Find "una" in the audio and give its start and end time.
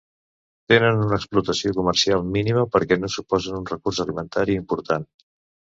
1.07-1.19